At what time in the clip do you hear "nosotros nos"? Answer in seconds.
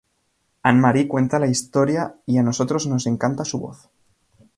2.41-3.05